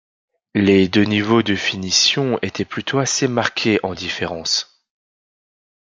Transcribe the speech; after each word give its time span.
Les 0.55 0.87
deux 0.87 1.03
niveaux 1.03 1.43
de 1.43 1.53
finition 1.55 2.39
étaient 2.41 2.65
plutôt 2.65 2.97
assez 2.97 3.27
marqués 3.27 3.79
en 3.83 3.93
différences. 3.93 4.83